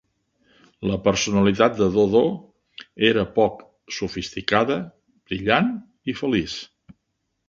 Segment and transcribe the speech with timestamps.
[0.91, 2.21] La personalitat de Dodo
[3.09, 3.61] era poc
[3.97, 4.79] sofisticada,
[5.33, 5.71] brillant
[6.13, 6.57] i feliç.